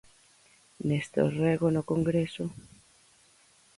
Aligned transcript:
Néstor 0.87 1.29
Rego 1.39 1.67
no 1.75 1.83
Congreso. 1.91 2.43